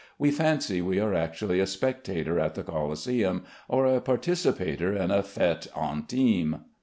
We 0.17 0.31
fancy 0.31 0.81
we 0.81 0.99
are 0.99 1.13
actually 1.13 1.59
a 1.59 1.67
spectator 1.67 2.39
at 2.39 2.55
the 2.55 2.63
Colosseum 2.63 3.43
or 3.69 3.85
a 3.85 4.01
participator 4.01 4.95
in 4.95 5.11
a 5.11 5.21
fête 5.21 5.67
intime. 5.77 6.61